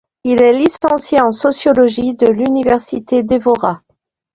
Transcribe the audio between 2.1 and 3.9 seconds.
de l'université d'Évora.